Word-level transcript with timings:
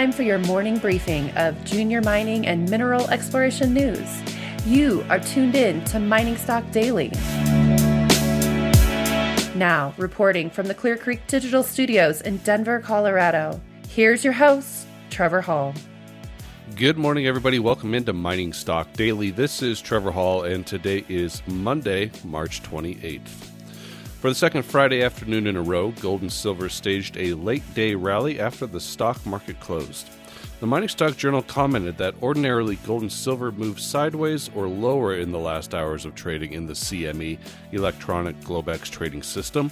time 0.00 0.12
for 0.12 0.22
your 0.22 0.38
morning 0.38 0.78
briefing 0.78 1.30
of 1.32 1.62
junior 1.62 2.00
mining 2.00 2.46
and 2.46 2.70
mineral 2.70 3.06
exploration 3.10 3.74
news. 3.74 4.22
You 4.64 5.04
are 5.10 5.20
tuned 5.20 5.54
in 5.54 5.84
to 5.84 6.00
Mining 6.00 6.38
Stock 6.38 6.64
Daily. 6.70 7.10
Now, 9.54 9.92
reporting 9.98 10.48
from 10.48 10.68
the 10.68 10.74
Clear 10.74 10.96
Creek 10.96 11.20
Digital 11.26 11.62
Studios 11.62 12.22
in 12.22 12.38
Denver, 12.38 12.80
Colorado, 12.80 13.60
here's 13.90 14.24
your 14.24 14.32
host, 14.32 14.86
Trevor 15.10 15.42
Hall. 15.42 15.74
Good 16.76 16.96
morning, 16.96 17.26
everybody. 17.26 17.58
Welcome 17.58 17.92
into 17.92 18.14
Mining 18.14 18.54
Stock 18.54 18.90
Daily. 18.94 19.30
This 19.30 19.60
is 19.60 19.82
Trevor 19.82 20.12
Hall, 20.12 20.44
and 20.44 20.66
today 20.66 21.04
is 21.10 21.42
Monday, 21.46 22.10
March 22.24 22.62
28th. 22.62 23.50
For 24.20 24.28
the 24.28 24.34
second 24.34 24.64
Friday 24.64 25.02
afternoon 25.02 25.46
in 25.46 25.56
a 25.56 25.62
row, 25.62 25.92
gold 25.92 26.20
and 26.20 26.30
silver 26.30 26.68
staged 26.68 27.16
a 27.16 27.32
late 27.32 27.62
day 27.72 27.94
rally 27.94 28.38
after 28.38 28.66
the 28.66 28.78
stock 28.78 29.24
market 29.24 29.58
closed. 29.60 30.10
The 30.60 30.66
Mining 30.66 30.90
Stock 30.90 31.16
Journal 31.16 31.40
commented 31.40 31.96
that 31.96 32.22
ordinarily 32.22 32.76
gold 32.84 33.00
and 33.00 33.10
silver 33.10 33.50
move 33.50 33.80
sideways 33.80 34.50
or 34.54 34.68
lower 34.68 35.14
in 35.14 35.32
the 35.32 35.38
last 35.38 35.74
hours 35.74 36.04
of 36.04 36.14
trading 36.14 36.52
in 36.52 36.66
the 36.66 36.74
CME 36.74 37.38
electronic 37.72 38.38
Globex 38.40 38.90
trading 38.90 39.22
system. 39.22 39.70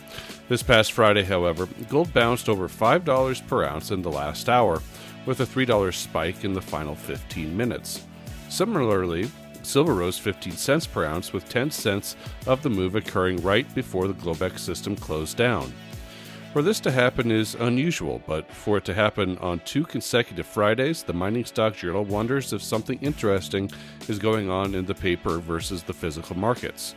This 0.48 0.62
past 0.62 0.92
Friday, 0.92 1.24
however, 1.24 1.68
gold 1.90 2.14
bounced 2.14 2.48
over 2.48 2.70
$5 2.70 3.46
per 3.48 3.64
ounce 3.64 3.90
in 3.90 4.00
the 4.00 4.10
last 4.10 4.48
hour, 4.48 4.80
with 5.26 5.40
a 5.40 5.46
$3 5.46 5.92
spike 5.92 6.42
in 6.42 6.54
the 6.54 6.62
final 6.62 6.94
15 6.94 7.54
minutes. 7.54 8.06
Similarly, 8.48 9.30
Silver 9.68 9.92
rose 9.92 10.16
15 10.16 10.54
cents 10.54 10.86
per 10.86 11.04
ounce, 11.04 11.34
with 11.34 11.46
10 11.50 11.70
cents 11.70 12.16
of 12.46 12.62
the 12.62 12.70
move 12.70 12.94
occurring 12.94 13.36
right 13.42 13.72
before 13.74 14.08
the 14.08 14.14
Globex 14.14 14.60
system 14.60 14.96
closed 14.96 15.36
down. 15.36 15.70
For 16.54 16.62
this 16.62 16.80
to 16.80 16.90
happen 16.90 17.30
is 17.30 17.54
unusual, 17.54 18.22
but 18.26 18.50
for 18.50 18.78
it 18.78 18.86
to 18.86 18.94
happen 18.94 19.36
on 19.38 19.60
two 19.66 19.84
consecutive 19.84 20.46
Fridays, 20.46 21.02
the 21.02 21.12
Mining 21.12 21.44
Stock 21.44 21.76
Journal 21.76 22.06
wonders 22.06 22.54
if 22.54 22.62
something 22.62 22.98
interesting 23.02 23.70
is 24.08 24.18
going 24.18 24.48
on 24.48 24.74
in 24.74 24.86
the 24.86 24.94
paper 24.94 25.36
versus 25.36 25.82
the 25.82 25.92
physical 25.92 26.34
markets. 26.34 26.94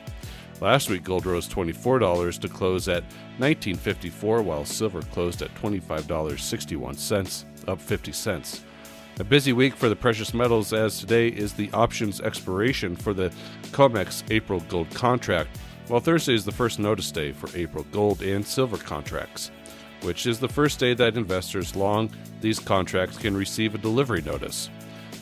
Last 0.61 0.89
week, 0.89 1.03
gold 1.03 1.25
rose 1.25 1.49
$24 1.49 2.39
to 2.39 2.47
close 2.47 2.87
at 2.87 3.03
19.54, 3.39 4.45
while 4.45 4.63
silver 4.63 5.01
closed 5.01 5.41
at 5.41 5.53
$25.61, 5.55 7.45
up 7.67 7.81
50 7.81 8.11
cents. 8.13 8.63
A 9.21 9.23
busy 9.23 9.53
week 9.53 9.75
for 9.75 9.87
the 9.87 9.95
precious 9.95 10.33
metals 10.33 10.73
as 10.73 10.99
today 10.99 11.27
is 11.27 11.53
the 11.53 11.69
options 11.73 12.21
expiration 12.21 12.95
for 12.95 13.13
the 13.13 13.31
COMEX 13.65 14.23
April 14.31 14.61
gold 14.61 14.89
contract, 14.95 15.59
while 15.89 15.99
Thursday 15.99 16.33
is 16.33 16.43
the 16.43 16.51
first 16.51 16.79
notice 16.79 17.11
day 17.11 17.31
for 17.31 17.47
April 17.55 17.85
gold 17.91 18.23
and 18.23 18.43
silver 18.43 18.77
contracts, 18.77 19.51
which 20.01 20.25
is 20.25 20.39
the 20.39 20.49
first 20.49 20.79
day 20.79 20.95
that 20.95 21.17
investors 21.17 21.75
long 21.75 22.09
these 22.41 22.57
contracts 22.57 23.19
can 23.19 23.37
receive 23.37 23.75
a 23.75 23.77
delivery 23.77 24.23
notice. 24.23 24.71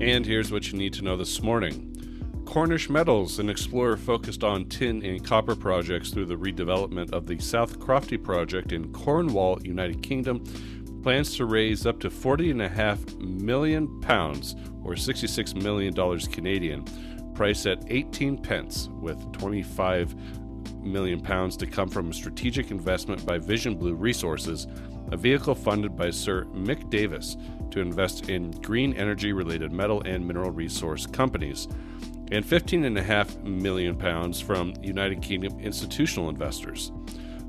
And 0.04 0.26
here's 0.26 0.52
what 0.52 0.70
you 0.70 0.76
need 0.76 0.92
to 0.92 1.02
know 1.02 1.16
this 1.16 1.40
morning. 1.40 2.42
Cornish 2.44 2.90
Metals, 2.90 3.38
an 3.38 3.48
explorer 3.48 3.96
focused 3.96 4.44
on 4.44 4.66
tin 4.66 5.02
and 5.02 5.24
copper 5.24 5.56
projects 5.56 6.10
through 6.10 6.26
the 6.26 6.36
redevelopment 6.36 7.10
of 7.14 7.26
the 7.26 7.38
South 7.38 7.78
Crofty 7.78 8.22
project 8.22 8.72
in 8.72 8.92
Cornwall, 8.92 9.58
United 9.62 10.02
Kingdom, 10.02 10.44
plans 11.02 11.34
to 11.38 11.46
raise 11.46 11.86
up 11.86 12.00
to 12.00 12.10
40.5 12.10 13.18
million 13.18 13.98
pounds 14.02 14.56
or 14.82 14.94
66 14.94 15.54
million 15.54 15.94
dollars 15.94 16.28
Canadian, 16.28 16.84
priced 17.34 17.66
at 17.66 17.82
18 17.86 18.36
pence, 18.42 18.90
with 19.00 19.32
25 19.32 20.14
million 20.84 21.18
pounds 21.18 21.56
to 21.56 21.66
come 21.66 21.88
from 21.88 22.10
a 22.10 22.12
strategic 22.12 22.70
investment 22.70 23.24
by 23.24 23.38
Vision 23.38 23.74
Blue 23.74 23.94
Resources, 23.94 24.66
a 25.12 25.16
vehicle 25.16 25.54
funded 25.54 25.96
by 25.96 26.10
Sir 26.10 26.44
Mick 26.52 26.90
Davis 26.90 27.38
to 27.74 27.80
invest 27.80 28.30
in 28.30 28.52
green 28.62 28.94
energy 28.94 29.32
related 29.32 29.72
metal 29.72 30.00
and 30.02 30.26
mineral 30.26 30.50
resource 30.50 31.06
companies, 31.06 31.66
and 32.30 32.44
15.5 32.44 33.42
million 33.42 33.96
pounds 33.96 34.40
from 34.40 34.72
United 34.80 35.20
Kingdom 35.20 35.58
institutional 35.58 36.28
investors. 36.28 36.92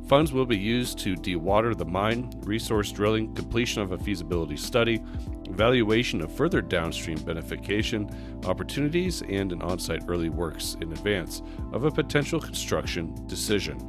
Funds 0.07 0.33
will 0.33 0.45
be 0.45 0.57
used 0.57 0.99
to 0.99 1.15
dewater 1.15 1.75
the 1.75 1.85
mine, 1.85 2.31
resource 2.43 2.91
drilling, 2.91 3.33
completion 3.33 3.81
of 3.81 3.91
a 3.91 3.97
feasibility 3.97 4.57
study, 4.57 5.01
evaluation 5.45 6.21
of 6.21 6.31
further 6.31 6.61
downstream 6.61 7.17
beneficiation 7.19 8.11
opportunities, 8.45 9.21
and 9.29 9.51
an 9.51 9.61
on 9.61 9.79
site 9.79 10.03
early 10.07 10.29
works 10.29 10.75
in 10.81 10.91
advance 10.91 11.43
of 11.71 11.85
a 11.85 11.91
potential 11.91 12.39
construction 12.39 13.15
decision. 13.27 13.79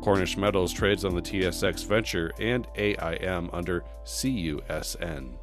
Cornish 0.00 0.36
Metals 0.36 0.72
trades 0.72 1.04
on 1.04 1.14
the 1.14 1.22
TSX 1.22 1.84
Venture 1.84 2.30
and 2.38 2.68
AIM 2.76 3.50
under 3.52 3.84
CUSN. 4.04 5.36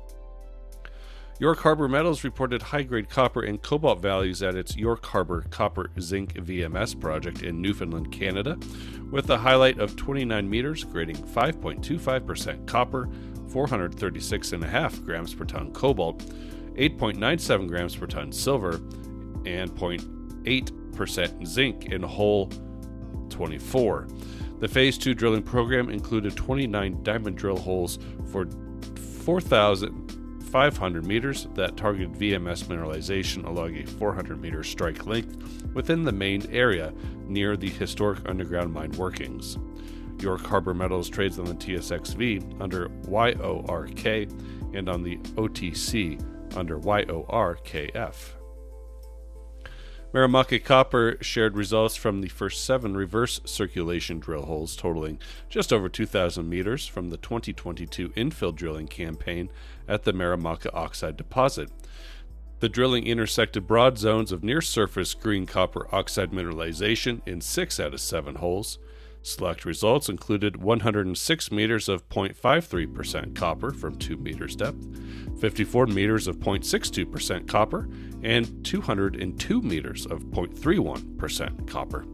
York 1.43 1.59
Harbor 1.59 1.89
Metals 1.89 2.23
reported 2.23 2.61
high 2.61 2.83
grade 2.83 3.09
copper 3.09 3.41
and 3.41 3.61
cobalt 3.61 4.01
values 4.01 4.41
at 4.41 4.55
its 4.55 4.77
York 4.77 5.05
Harbor 5.05 5.43
Copper 5.49 5.91
Zinc 5.99 6.35
VMS 6.35 6.97
project 6.97 7.43
in 7.43 7.61
Newfoundland, 7.61 8.13
Canada, 8.13 8.57
with 9.11 9.29
a 9.29 9.37
highlight 9.37 9.77
of 9.77 9.97
29 9.97 10.49
meters 10.49 10.85
grading 10.85 11.17
5.25% 11.17 12.65
copper, 12.65 13.09
436.5 13.49 15.03
grams 15.03 15.33
per 15.33 15.43
ton 15.43 15.73
cobalt, 15.73 16.19
8.97 16.75 17.67
grams 17.67 17.93
per 17.93 18.05
ton 18.07 18.31
silver, 18.31 18.75
and 19.45 19.69
0.8% 19.71 21.45
zinc 21.45 21.87
in 21.87 22.03
hole 22.03 22.49
24. 23.29 24.07
The 24.59 24.69
Phase 24.69 24.97
2 24.97 25.13
drilling 25.13 25.43
program 25.43 25.89
included 25.89 26.37
29 26.37 27.03
diamond 27.03 27.37
drill 27.37 27.57
holes 27.57 27.99
for 28.31 28.47
4,000. 29.25 30.12
500 30.53 31.03
meters 31.03 31.47
that 31.55 31.75
targeted 31.75 32.13
VMS 32.13 32.65
mineralization 32.65 33.43
along 33.47 33.75
a 33.75 33.87
400 33.87 34.39
meter 34.39 34.63
strike 34.63 35.07
length 35.07 35.35
within 35.73 36.03
the 36.03 36.11
main 36.11 36.45
area 36.51 36.93
near 37.25 37.57
the 37.57 37.71
historic 37.71 38.19
underground 38.29 38.71
mine 38.71 38.91
workings. 38.91 39.57
York 40.19 40.45
Harbor 40.45 40.75
Metals 40.75 41.09
trades 41.09 41.39
on 41.39 41.45
the 41.45 41.55
TSXV 41.55 42.61
under 42.61 42.89
YORK 43.07 44.05
and 44.75 44.87
on 44.87 45.01
the 45.01 45.17
OTC 45.17 46.23
under 46.55 46.77
YORKF. 46.77 48.42
Marimaca 50.13 50.63
Copper 50.63 51.17
shared 51.21 51.57
results 51.57 51.95
from 51.95 52.21
the 52.21 52.27
first 52.27 52.63
seven 52.63 52.95
reverse 52.95 53.41
circulation 53.45 54.19
drill 54.19 54.45
holes, 54.45 54.75
totaling 54.75 55.17
just 55.49 55.73
over 55.73 55.89
2,000 55.89 56.47
meters 56.47 56.85
from 56.85 57.09
the 57.09 57.17
2022 57.17 58.09
infill 58.09 58.53
drilling 58.53 58.87
campaign 58.87 59.49
at 59.87 60.03
the 60.03 60.13
Marimaca 60.13 60.69
Oxide 60.71 61.17
deposit. 61.17 61.71
The 62.59 62.69
drilling 62.69 63.07
intersected 63.07 63.65
broad 63.65 63.97
zones 63.97 64.31
of 64.31 64.43
near 64.43 64.61
surface 64.61 65.15
green 65.15 65.47
copper 65.47 65.87
oxide 65.91 66.31
mineralization 66.31 67.27
in 67.27 67.41
six 67.41 67.79
out 67.79 67.95
of 67.95 67.99
seven 67.99 68.35
holes. 68.35 68.77
Select 69.23 69.63
results 69.63 70.09
included 70.09 70.61
106 70.61 71.51
meters 71.51 71.87
of 71.87 72.07
0.53% 72.09 73.33
copper 73.33 73.71
from 73.71 73.97
2 73.97 74.17
meters 74.17 74.53
depth, 74.53 74.85
54 75.39 75.87
meters 75.87 76.27
of 76.27 76.39
0.62% 76.39 77.47
copper, 77.47 77.89
and 78.21 78.65
202 78.65 79.61
meters 79.61 80.05
of 80.05 80.23
0.31% 80.25 81.67
copper. 81.67 82.05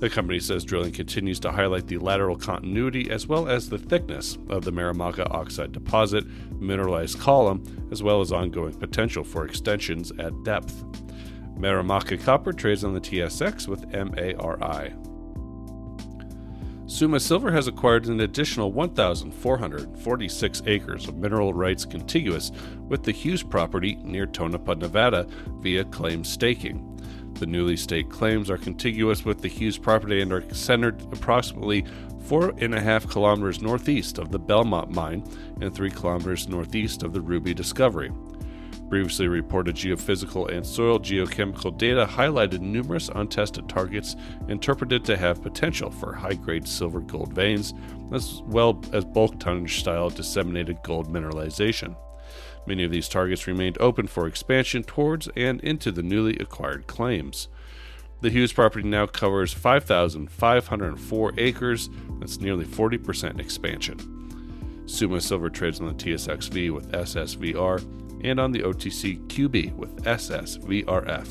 The 0.00 0.10
company 0.10 0.40
says 0.40 0.64
drilling 0.64 0.92
continues 0.92 1.38
to 1.40 1.52
highlight 1.52 1.86
the 1.86 1.98
lateral 1.98 2.36
continuity 2.36 3.08
as 3.10 3.28
well 3.28 3.48
as 3.48 3.68
the 3.68 3.78
thickness 3.78 4.36
of 4.48 4.64
the 4.64 4.72
Marimaca 4.72 5.30
oxide 5.32 5.70
deposit, 5.70 6.24
mineralized 6.60 7.20
column, 7.20 7.88
as 7.92 8.02
well 8.02 8.20
as 8.20 8.32
ongoing 8.32 8.74
potential 8.74 9.22
for 9.22 9.44
extensions 9.44 10.12
at 10.18 10.42
depth. 10.42 10.84
Marimaca 11.56 12.20
Copper 12.22 12.52
trades 12.52 12.84
on 12.84 12.94
the 12.94 13.00
TSX 13.00 13.66
with 13.66 13.84
MARI. 13.92 14.94
Summa 16.88 17.20
Silver 17.20 17.52
has 17.52 17.68
acquired 17.68 18.06
an 18.06 18.20
additional 18.22 18.72
1,446 18.72 20.62
acres 20.64 21.06
of 21.06 21.18
mineral 21.18 21.52
rights 21.52 21.84
contiguous 21.84 22.50
with 22.88 23.02
the 23.02 23.12
Hughes 23.12 23.42
property 23.42 23.96
near 23.96 24.24
Tonopah, 24.24 24.72
Nevada, 24.72 25.26
via 25.60 25.84
claim 25.84 26.24
staking. 26.24 26.98
The 27.34 27.44
newly 27.44 27.76
staked 27.76 28.08
claims 28.10 28.48
are 28.48 28.56
contiguous 28.56 29.22
with 29.22 29.42
the 29.42 29.48
Hughes 29.48 29.76
property 29.76 30.22
and 30.22 30.32
are 30.32 30.42
centered 30.54 31.02
approximately 31.12 31.84
four 32.22 32.54
and 32.56 32.74
a 32.74 32.80
half 32.80 33.06
kilometers 33.06 33.60
northeast 33.60 34.16
of 34.16 34.32
the 34.32 34.38
Belmont 34.38 34.90
mine 34.90 35.22
and 35.60 35.74
three 35.74 35.90
kilometers 35.90 36.48
northeast 36.48 37.02
of 37.02 37.12
the 37.12 37.20
Ruby 37.20 37.52
discovery. 37.52 38.10
Previously 38.88 39.28
reported 39.28 39.76
geophysical 39.76 40.50
and 40.50 40.66
soil 40.66 40.98
geochemical 40.98 41.76
data 41.76 42.08
highlighted 42.10 42.60
numerous 42.60 43.10
untested 43.14 43.68
targets 43.68 44.16
interpreted 44.48 45.04
to 45.04 45.16
have 45.16 45.42
potential 45.42 45.90
for 45.90 46.14
high 46.14 46.32
grade 46.32 46.66
silver 46.66 47.00
gold 47.00 47.34
veins, 47.34 47.74
as 48.12 48.42
well 48.46 48.82
as 48.94 49.04
bulk 49.04 49.38
tonnage 49.38 49.80
style 49.80 50.08
disseminated 50.08 50.82
gold 50.82 51.12
mineralization. 51.12 51.94
Many 52.66 52.82
of 52.82 52.90
these 52.90 53.10
targets 53.10 53.46
remained 53.46 53.76
open 53.78 54.06
for 54.06 54.26
expansion 54.26 54.82
towards 54.82 55.28
and 55.36 55.60
into 55.60 55.92
the 55.92 56.02
newly 56.02 56.36
acquired 56.38 56.86
claims. 56.86 57.48
The 58.22 58.30
Hughes 58.30 58.54
property 58.54 58.88
now 58.88 59.06
covers 59.06 59.52
5,504 59.52 61.32
acres, 61.36 61.90
that's 62.20 62.40
nearly 62.40 62.64
40% 62.64 63.38
expansion. 63.38 64.84
Summa 64.86 65.20
Silver 65.20 65.50
trades 65.50 65.78
on 65.80 65.88
the 65.88 65.92
TSXV 65.92 66.70
with 66.72 66.90
SSVR 66.92 68.07
and 68.22 68.38
on 68.40 68.52
the 68.52 68.60
OTC 68.60 69.26
QB 69.28 69.74
with 69.74 70.04
SSVRF. 70.04 71.28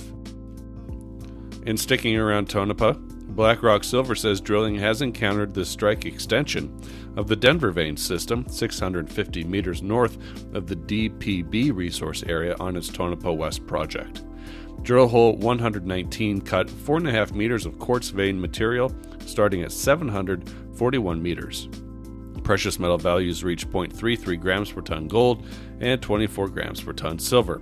In 1.67 1.77
sticking 1.77 2.15
around 2.17 2.49
Tonopah, 2.49 2.93
BlackRock 2.93 3.83
Silver 3.83 4.15
says 4.15 4.41
drilling 4.41 4.75
has 4.75 5.01
encountered 5.01 5.53
the 5.53 5.65
strike 5.65 6.05
extension 6.05 6.75
of 7.17 7.27
the 7.27 7.35
Denver 7.35 7.71
vein 7.71 7.97
system, 7.97 8.47
650 8.47 9.43
meters 9.43 9.81
north 9.83 10.17
of 10.55 10.67
the 10.67 10.75
DPB 10.75 11.75
resource 11.75 12.23
area 12.23 12.55
on 12.59 12.75
its 12.75 12.87
Tonopah 12.87 13.33
West 13.33 13.67
project. 13.67 14.23
Drill 14.81 15.07
hole 15.07 15.35
119 15.35 16.41
cut 16.41 16.67
4.5 16.67 17.33
meters 17.33 17.65
of 17.65 17.77
quartz 17.77 18.09
vein 18.09 18.39
material 18.39 18.95
starting 19.25 19.61
at 19.63 19.71
741 19.71 21.21
meters. 21.21 21.67
Precious 22.47 22.79
metal 22.79 22.97
values 22.97 23.43
reached 23.43 23.69
0.33 23.71 24.39
grams 24.39 24.71
per 24.71 24.79
ton 24.79 25.09
gold 25.09 25.45
and 25.81 26.01
24 26.01 26.47
grams 26.47 26.79
per 26.79 26.93
ton 26.93 27.19
silver. 27.19 27.61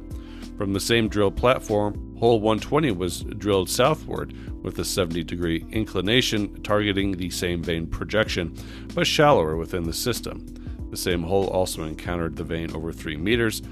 From 0.60 0.74
the 0.74 0.80
same 0.80 1.10
drill 1.10 1.32
platform, 1.32 2.16
hole 2.20 2.40
120 2.40 2.92
was 2.92 3.24
drilled 3.40 3.68
southward 3.68 4.36
with 4.64 4.78
a 4.78 4.86
70 4.86 5.24
degree 5.24 5.66
inclination 5.72 6.62
targeting 6.62 7.14
the 7.14 7.32
same 7.32 7.64
vein 7.64 7.88
projection, 7.88 8.56
but 8.94 9.08
shallower 9.08 9.58
within 9.58 9.86
the 9.86 9.92
system. 9.92 10.46
The 10.92 10.98
same 10.98 11.24
hole 11.24 11.48
also 11.48 11.82
encountered 11.82 12.36
the 12.36 12.44
vein 12.44 12.70
over 12.76 12.94
3 12.94 13.18
meters 13.18 13.64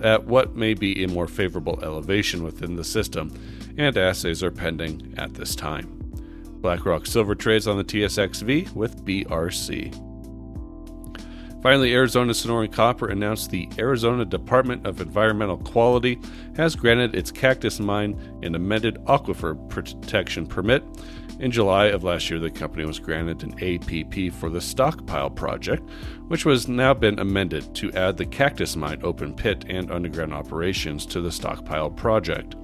at 0.00 0.24
what 0.24 0.56
may 0.56 0.72
be 0.72 1.04
a 1.04 1.08
more 1.08 1.28
favorable 1.28 1.80
elevation 1.82 2.42
within 2.42 2.76
the 2.76 2.84
system, 2.84 3.30
and 3.76 3.94
assays 3.98 4.42
are 4.42 4.50
pending 4.50 5.12
at 5.18 5.34
this 5.34 5.54
time. 5.54 5.98
BlackRock 6.62 7.04
Silver 7.04 7.34
trades 7.34 7.68
on 7.68 7.76
the 7.76 7.84
TSXV 7.84 8.72
with 8.72 9.04
BRC. 9.04 10.11
Finally, 11.62 11.94
Arizona 11.94 12.32
Sonoran 12.32 12.72
Copper 12.72 13.08
announced 13.08 13.50
the 13.50 13.68
Arizona 13.78 14.24
Department 14.24 14.84
of 14.84 15.00
Environmental 15.00 15.58
Quality 15.58 16.18
has 16.56 16.74
granted 16.74 17.14
its 17.14 17.30
Cactus 17.30 17.78
Mine 17.78 18.18
an 18.42 18.56
amended 18.56 18.96
aquifer 19.04 19.56
protection 19.68 20.44
permit. 20.44 20.82
In 21.38 21.52
July 21.52 21.86
of 21.86 22.02
last 22.02 22.28
year, 22.28 22.40
the 22.40 22.50
company 22.50 22.84
was 22.84 22.98
granted 22.98 23.44
an 23.44 23.52
APP 23.62 24.34
for 24.34 24.50
the 24.50 24.60
Stockpile 24.60 25.30
project, 25.30 25.88
which 26.26 26.44
was 26.44 26.66
now 26.66 26.94
been 26.94 27.20
amended 27.20 27.72
to 27.76 27.92
add 27.92 28.16
the 28.16 28.26
Cactus 28.26 28.74
Mine 28.74 29.00
open 29.04 29.32
pit 29.32 29.64
and 29.68 29.88
underground 29.92 30.34
operations 30.34 31.06
to 31.06 31.20
the 31.20 31.30
Stockpile 31.30 31.90
project. 31.90 32.56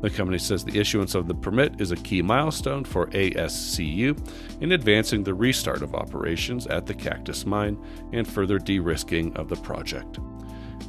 The 0.00 0.10
company 0.10 0.38
says 0.38 0.64
the 0.64 0.78
issuance 0.78 1.14
of 1.14 1.26
the 1.26 1.34
permit 1.34 1.80
is 1.80 1.90
a 1.90 1.96
key 1.96 2.22
milestone 2.22 2.84
for 2.84 3.08
ASCU 3.08 4.18
in 4.62 4.72
advancing 4.72 5.22
the 5.22 5.34
restart 5.34 5.82
of 5.82 5.94
operations 5.94 6.66
at 6.66 6.86
the 6.86 6.94
Cactus 6.94 7.44
Mine 7.44 7.78
and 8.12 8.26
further 8.26 8.58
de 8.58 8.78
risking 8.78 9.36
of 9.36 9.48
the 9.48 9.56
project. 9.56 10.18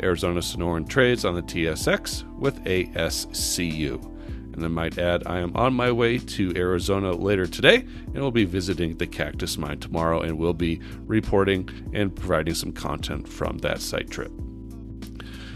Arizona 0.01 0.39
Sonoran 0.39 0.87
trades 0.87 1.25
on 1.25 1.35
the 1.35 1.41
TSX 1.41 2.23
with 2.37 2.63
ASCU. 2.63 4.07
And 4.53 4.65
I 4.65 4.67
might 4.67 4.97
add, 4.97 5.23
I 5.27 5.39
am 5.39 5.55
on 5.55 5.73
my 5.73 5.91
way 5.91 6.17
to 6.17 6.53
Arizona 6.55 7.11
later 7.11 7.45
today 7.45 7.85
and 8.13 8.19
will 8.19 8.31
be 8.31 8.45
visiting 8.45 8.97
the 8.97 9.07
Cactus 9.07 9.57
Mine 9.57 9.79
tomorrow 9.79 10.21
and 10.21 10.37
will 10.37 10.53
be 10.53 10.81
reporting 11.01 11.69
and 11.93 12.15
providing 12.15 12.53
some 12.53 12.71
content 12.71 13.27
from 13.27 13.59
that 13.59 13.81
site 13.81 14.09
trip. 14.09 14.31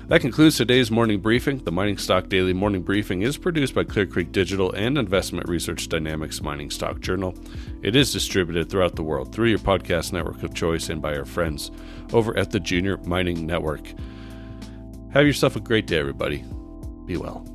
That 0.07 0.21
concludes 0.21 0.55
today's 0.55 0.91
morning 0.91 1.19
briefing. 1.19 1.57
The 1.63 1.71
Mining 1.71 1.97
Stock 1.97 2.29
Daily 2.29 2.53
Morning 2.53 2.83
Briefing 2.83 3.23
is 3.23 3.37
produced 3.37 3.73
by 3.73 3.85
Clear 3.85 4.05
Creek 4.05 4.31
Digital 4.31 4.71
and 4.73 4.99
Investment 4.99 5.49
Research 5.49 5.89
Dynamics 5.89 6.43
Mining 6.43 6.69
Stock 6.69 6.99
Journal. 6.99 7.33
It 7.81 7.95
is 7.95 8.13
distributed 8.13 8.69
throughout 8.69 8.95
the 8.95 9.01
world 9.01 9.33
through 9.33 9.49
your 9.49 9.57
podcast 9.57 10.13
network 10.13 10.43
of 10.43 10.53
choice 10.53 10.89
and 10.89 11.01
by 11.01 11.17
our 11.17 11.25
friends 11.25 11.71
over 12.13 12.37
at 12.37 12.51
the 12.51 12.59
Junior 12.59 12.97
Mining 12.97 13.47
Network. 13.47 13.87
Have 15.11 15.25
yourself 15.25 15.55
a 15.55 15.59
great 15.59 15.87
day, 15.87 15.97
everybody. 15.97 16.45
Be 17.07 17.17
well. 17.17 17.54